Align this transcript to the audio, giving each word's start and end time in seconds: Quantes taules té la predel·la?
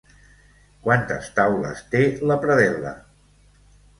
Quantes 0.85 1.27
taules 1.35 1.83
té 1.91 2.01
la 2.31 2.37
predel·la? 2.47 2.97